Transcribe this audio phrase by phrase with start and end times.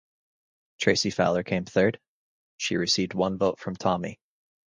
[0.79, 1.99] Tracey Fowler came third,
[2.57, 4.17] she received one vote from Tommy.